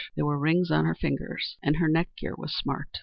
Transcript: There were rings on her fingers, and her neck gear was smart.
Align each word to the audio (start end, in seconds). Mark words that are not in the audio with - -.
There 0.15 0.25
were 0.25 0.39
rings 0.39 0.71
on 0.71 0.85
her 0.85 0.95
fingers, 0.95 1.57
and 1.61 1.77
her 1.77 1.87
neck 1.87 2.09
gear 2.17 2.33
was 2.35 2.55
smart. 2.55 2.97